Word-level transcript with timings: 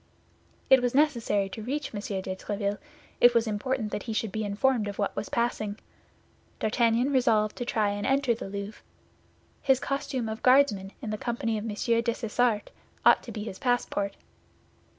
It 0.71 0.81
was 0.81 0.95
necessary 0.95 1.47
to 1.49 1.61
reach 1.61 1.93
M. 1.93 1.99
de 2.01 2.35
Tréville; 2.35 2.79
it 3.19 3.35
was 3.35 3.45
important 3.45 3.91
that 3.91 4.01
he 4.09 4.13
should 4.13 4.31
be 4.31 4.43
informed 4.43 4.87
of 4.87 4.97
what 4.97 5.15
was 5.15 5.29
passing. 5.29 5.77
D'Artagnan 6.59 7.11
resolved 7.13 7.55
to 7.57 7.65
try 7.65 7.89
and 7.91 8.07
enter 8.07 8.33
the 8.33 8.49
Louvre. 8.49 8.81
His 9.61 9.79
costume 9.79 10.27
of 10.27 10.41
Guardsman 10.41 10.91
in 11.03 11.11
the 11.11 11.19
company 11.19 11.55
of 11.59 11.65
M. 11.65 11.75
Dessessart 12.01 12.71
ought 13.05 13.21
to 13.21 13.31
be 13.31 13.43
his 13.43 13.59
passport. 13.59 14.17